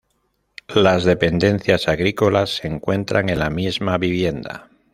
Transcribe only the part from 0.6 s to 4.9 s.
Las dependencias agrícolas se encuentran en la misma vivienda.